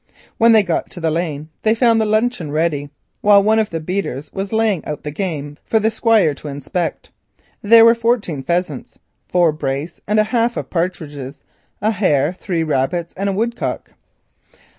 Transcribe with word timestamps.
When 0.39 0.51
they 0.51 0.63
got 0.63 0.89
to 0.89 0.99
the 0.99 1.11
lane 1.11 1.49
they 1.61 1.75
found 1.75 2.01
the 2.01 2.05
luncheon 2.07 2.51
ready, 2.51 2.89
while 3.21 3.43
one 3.43 3.59
of 3.59 3.69
the 3.69 3.79
beaters 3.79 4.33
was 4.33 4.51
laying 4.51 4.83
out 4.83 5.03
the 5.03 5.11
game 5.11 5.59
for 5.63 5.79
the 5.79 5.91
Squire 5.91 6.33
to 6.37 6.47
inspect. 6.47 7.11
There 7.61 7.85
were 7.85 7.93
fourteen 7.93 8.41
pheasants, 8.41 8.97
four 9.27 9.51
brace 9.51 9.99
and 10.07 10.19
a 10.19 10.23
half 10.33 10.57
of 10.57 10.71
partridges, 10.71 11.43
a 11.83 11.91
hare, 11.91 12.33
three 12.33 12.63
rabbits, 12.63 13.13
and 13.15 13.29
a 13.29 13.33
woodcock. 13.33 13.93